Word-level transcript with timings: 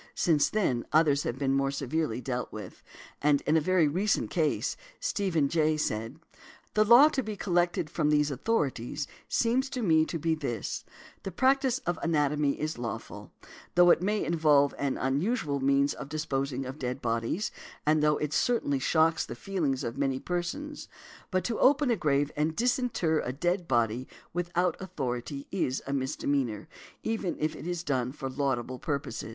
Since 0.15 0.49
then 0.49 0.83
others 0.91 1.21
have 1.25 1.37
been 1.37 1.53
more 1.53 1.69
severely 1.69 2.21
dealt 2.21 2.51
with. 2.51 2.81
And 3.21 3.41
in 3.41 3.55
a 3.55 3.61
very 3.61 3.87
recent 3.87 4.31
case, 4.31 4.75
Stephen, 4.99 5.47
J., 5.47 5.77
said, 5.77 6.17
"The 6.73 6.83
law 6.83 7.07
to 7.09 7.21
be 7.21 7.37
collected 7.37 7.87
from 7.87 8.09
these 8.09 8.31
authorities 8.31 9.05
seems 9.29 9.69
to 9.69 9.83
me 9.83 10.05
to 10.05 10.17
be 10.17 10.33
this:—The 10.33 11.29
practice 11.29 11.77
of 11.85 11.99
anatomy 12.01 12.59
is 12.59 12.79
lawful, 12.79 13.31
though 13.75 13.91
it 13.91 14.01
may 14.01 14.25
involve 14.25 14.73
an 14.79 14.97
unusual 14.97 15.59
means 15.59 15.93
of 15.93 16.09
disposing 16.09 16.65
of 16.65 16.79
dead 16.79 16.99
bodies, 16.99 17.51
and 17.85 18.01
though 18.01 18.17
it 18.17 18.33
certainly 18.33 18.79
shocks 18.79 19.23
the 19.23 19.35
feelings 19.35 19.83
of 19.83 19.99
many 19.99 20.19
persons; 20.19 20.87
but 21.29 21.43
to 21.43 21.59
open 21.59 21.91
a 21.91 21.95
grave 21.95 22.31
and 22.35 22.55
disinter 22.55 23.19
a 23.19 23.31
dead 23.31 23.67
body 23.67 24.07
without 24.33 24.75
authority 24.81 25.45
is 25.51 25.83
a 25.85 25.93
misdemeanor, 25.93 26.67
even 27.03 27.37
if 27.39 27.55
it 27.55 27.67
is 27.67 27.83
done 27.83 28.11
for 28.11 28.25
a 28.25 28.29
laudable 28.29 28.79
purpose." 28.79 29.23